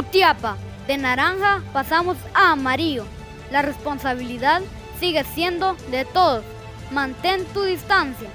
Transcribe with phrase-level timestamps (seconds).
[0.00, 3.04] Jutiapa, de naranja pasamos a amarillo.
[3.50, 4.62] La responsabilidad
[4.98, 6.42] sigue siendo de todos.
[6.90, 8.30] Mantén tu distancia.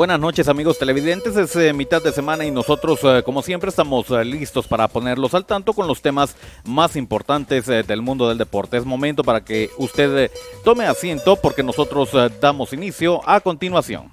[0.00, 4.10] Buenas noches amigos televidentes, es eh, mitad de semana y nosotros eh, como siempre estamos
[4.10, 8.78] eh, listos para ponerlos al tanto con los temas más importantes del mundo del deporte.
[8.78, 10.30] Es momento para que usted
[10.64, 14.10] tome asiento porque nosotros damos inicio a continuación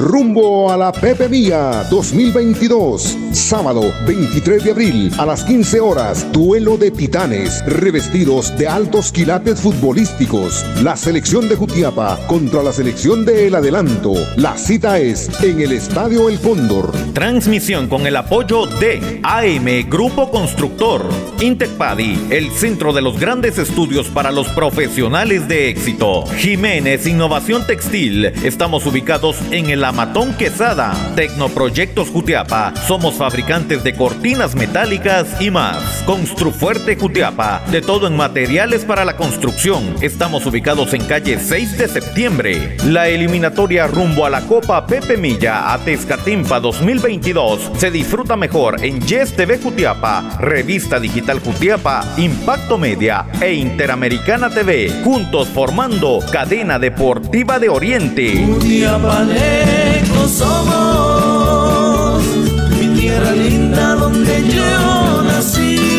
[0.00, 3.18] rumbo a la Pepe Mía 2022.
[3.32, 9.60] Sábado 23 de abril a las 15 horas, duelo de titanes revestidos de altos quilates
[9.60, 10.64] futbolísticos.
[10.82, 14.14] La selección de Jutiapa contra la selección de El Adelanto.
[14.36, 16.92] La cita es en el Estadio El Cóndor.
[17.12, 21.04] Transmisión con el apoyo de AM Grupo Constructor,
[21.40, 26.24] Intecpadi, el centro de los grandes estudios para los profesionales de éxito.
[26.38, 28.26] Jiménez Innovación Textil.
[28.26, 32.72] Estamos ubicados en el Matón Quesada, Tecnoproyectos Jutiapa.
[32.86, 36.02] Somos fabricantes de cortinas metálicas y más.
[36.06, 39.94] Construfuerte Jutiapa, de todo en materiales para la construcción.
[40.00, 42.76] Estamos ubicados en calle 6 de septiembre.
[42.86, 49.00] La eliminatoria rumbo a la Copa Pepe Milla a Tezcatimpa 2022 se disfruta mejor en
[49.00, 57.58] Yes TV Jutiapa, Revista Digital Jutiapa, Impacto Media e Interamericana TV, juntos formando Cadena Deportiva
[57.58, 59.79] de Oriente
[60.28, 62.24] somos,
[62.70, 65.90] mi tierra linda donde yo nací.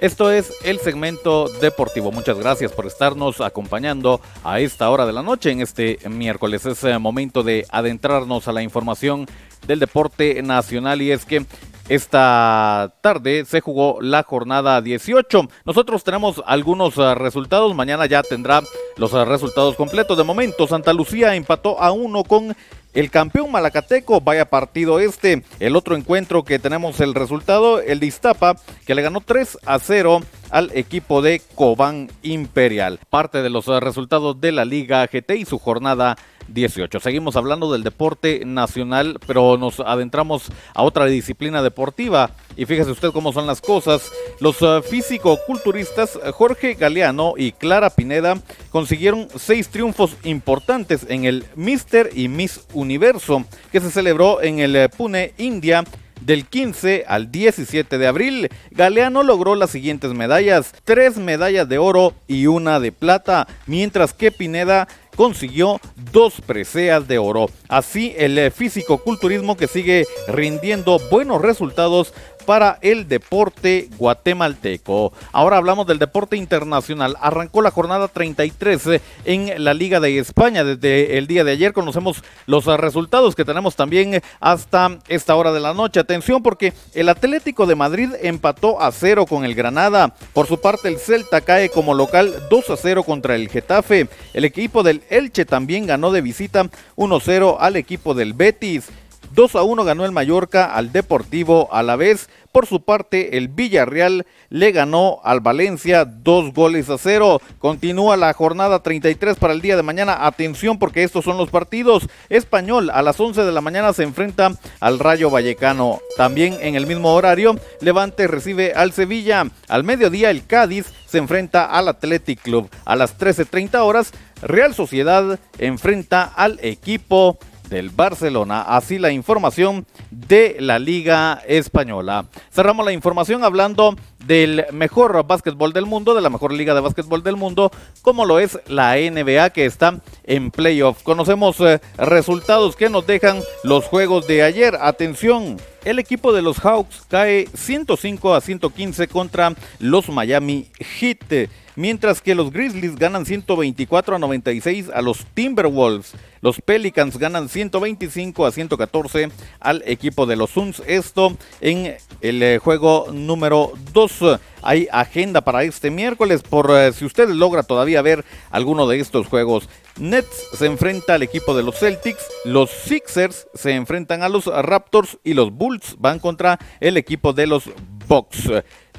[0.00, 2.12] Esto es el segmento deportivo.
[2.12, 6.64] Muchas gracias por estarnos acompañando a esta hora de la noche en este miércoles.
[6.66, 9.26] Es eh, momento de adentrarnos a la información
[9.66, 11.44] del deporte nacional y es que
[11.88, 15.48] esta tarde se jugó la jornada 18.
[15.64, 17.74] Nosotros tenemos algunos eh, resultados.
[17.74, 18.62] Mañana ya tendrá
[18.96, 20.18] los eh, resultados completos.
[20.18, 22.54] De momento, Santa Lucía empató a uno con
[22.94, 25.44] el campeón malacateco, vaya partido este.
[25.60, 28.56] El otro encuentro que tenemos el resultado, el de Iztapa,
[28.86, 32.98] que le ganó 3 a 0 al equipo de Cobán Imperial.
[33.08, 36.16] Parte de los eh, resultados de la Liga GT y su jornada
[36.48, 37.00] 18.
[37.00, 42.30] Seguimos hablando del deporte nacional, pero nos adentramos a otra disciplina deportiva.
[42.56, 44.10] Y fíjese usted cómo son las cosas.
[44.40, 52.10] Los uh, físico-culturistas Jorge Galeano y Clara Pineda consiguieron seis triunfos importantes en el Mister
[52.14, 55.84] y Miss Universo, que se celebró en el uh, Pune, India
[56.20, 62.14] del 15 al 17 de abril, Galeano logró las siguientes medallas, tres medallas de oro
[62.26, 65.80] y una de plata, mientras que Pineda consiguió
[66.12, 67.50] dos preseas de oro.
[67.68, 72.14] Así el físico-culturismo que sigue rindiendo buenos resultados
[72.48, 75.12] para el deporte guatemalteco.
[75.32, 77.14] Ahora hablamos del deporte internacional.
[77.20, 80.64] Arrancó la jornada 33 eh, en la Liga de España.
[80.64, 85.60] Desde el día de ayer conocemos los resultados que tenemos también hasta esta hora de
[85.60, 86.00] la noche.
[86.00, 90.14] Atención porque el Atlético de Madrid empató a cero con el Granada.
[90.32, 94.08] Por su parte el Celta cae como local 2 a 0 contra el Getafe.
[94.32, 98.88] El equipo del Elche también ganó de visita 1-0 al equipo del Betis.
[99.34, 102.28] 2 a 1 ganó el Mallorca al Deportivo a la vez.
[102.52, 107.40] Por su parte, el Villarreal le ganó al Valencia dos goles a cero.
[107.58, 110.26] Continúa la jornada 33 para el día de mañana.
[110.26, 112.08] Atención porque estos son los partidos.
[112.30, 116.00] Español a las 11 de la mañana se enfrenta al Rayo Vallecano.
[116.16, 119.44] También en el mismo horario, Levante recibe al Sevilla.
[119.68, 122.68] Al mediodía, el Cádiz se enfrenta al Athletic Club.
[122.84, 124.12] A las 13.30 horas,
[124.42, 128.62] Real Sociedad enfrenta al equipo del Barcelona.
[128.62, 132.26] Así la información de la Liga Española.
[132.52, 137.22] Cerramos la información hablando del mejor básquetbol del mundo, de la mejor liga de básquetbol
[137.22, 137.70] del mundo,
[138.02, 141.02] como lo es la NBA que está en playoff.
[141.02, 144.76] Conocemos eh, resultados que nos dejan los juegos de ayer.
[144.80, 145.56] Atención,
[145.88, 152.34] el equipo de los Hawks cae 105 a 115 contra los Miami Heat mientras que
[152.34, 156.12] los Grizzlies ganan 124 a 96 a los Timberwolves.
[156.40, 159.30] Los Pelicans ganan 125 a 114
[159.60, 160.82] al equipo de los Suns.
[160.86, 164.40] Esto en el eh, juego número 2.
[164.62, 169.26] Hay agenda para este miércoles por eh, si usted logra todavía ver alguno de estos
[169.26, 169.68] juegos.
[169.98, 175.18] Nets se enfrenta al equipo de los Celtics, los Sixers se enfrentan a los Raptors
[175.24, 177.64] y los Bulls van contra el equipo de los
[178.06, 178.50] Bucks.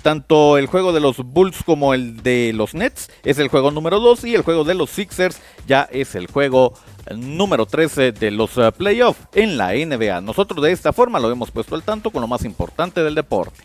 [0.01, 3.99] tanto el juego de los Bulls como el de los Nets es el juego número
[3.99, 6.73] 2 y el juego de los Sixers ya es el juego
[7.15, 10.21] número 13 de los eh, playoffs en la NBA.
[10.21, 13.61] Nosotros de esta forma lo hemos puesto al tanto con lo más importante del deporte.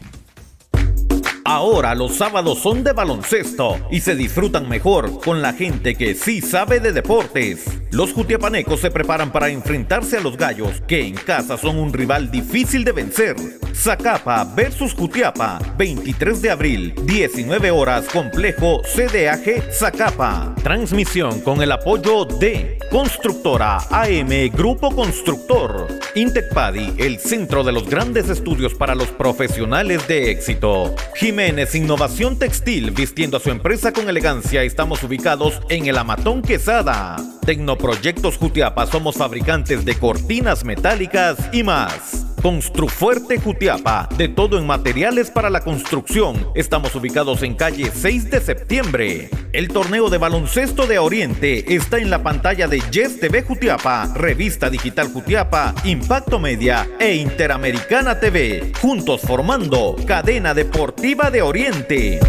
[1.54, 6.40] Ahora los sábados son de baloncesto y se disfrutan mejor con la gente que sí
[6.40, 7.64] sabe de deportes.
[7.92, 12.28] Los jutiapanecos se preparan para enfrentarse a los gallos, que en casa son un rival
[12.28, 13.36] difícil de vencer.
[13.72, 20.56] Zacapa versus Jutiapa, 23 de abril, 19 horas, complejo CDAG Zacapa.
[20.64, 25.86] Transmisión con el apoyo de Constructora AM Grupo Constructor.
[26.16, 30.94] Intecpadi, el centro de los grandes estudios para los profesionales de éxito.
[31.14, 34.62] Jiménez Innovación Textil, vistiendo a su empresa con elegancia.
[34.62, 37.16] Estamos ubicados en el Amatón Quesada.
[37.44, 42.13] Tecnoproyectos Jutiapa, somos fabricantes de cortinas metálicas y más.
[42.44, 46.50] Construfuerte Jutiapa, de todo en materiales para la construcción.
[46.54, 49.30] Estamos ubicados en calle 6 de septiembre.
[49.54, 54.68] El torneo de baloncesto de Oriente está en la pantalla de Yes TV Jutiapa, Revista
[54.68, 62.20] Digital Jutiapa, Impacto Media e Interamericana TV, juntos formando Cadena Deportiva de Oriente.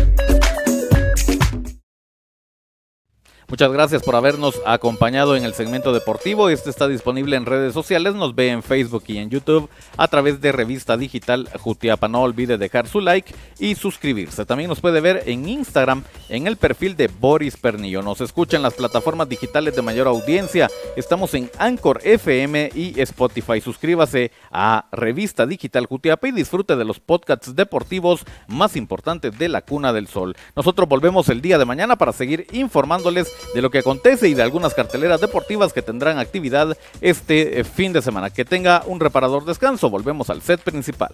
[3.47, 6.49] Muchas gracias por habernos acompañado en el segmento deportivo.
[6.49, 8.15] Este está disponible en redes sociales.
[8.15, 12.07] Nos ve en Facebook y en YouTube a través de Revista Digital Jutiapa.
[12.07, 14.47] No olvide dejar su like y suscribirse.
[14.47, 18.01] También nos puede ver en Instagram en el perfil de Boris Pernillo.
[18.01, 20.67] Nos escucha en las plataformas digitales de mayor audiencia.
[20.95, 23.61] Estamos en Anchor FM y Spotify.
[23.61, 29.61] Suscríbase a Revista Digital Jutiapa y disfrute de los podcasts deportivos más importantes de la
[29.61, 30.35] Cuna del Sol.
[30.55, 34.43] Nosotros volvemos el día de mañana para seguir informándoles de lo que acontece y de
[34.43, 38.29] algunas carteleras deportivas que tendrán actividad este eh, fin de semana.
[38.29, 39.89] Que tenga un reparador descanso.
[39.89, 41.13] Volvemos al set principal.